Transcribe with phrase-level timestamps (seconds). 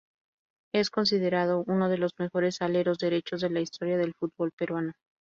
[0.73, 4.93] Es considerado uno de los mejores aleros derechos de la historia del fútbol peruano.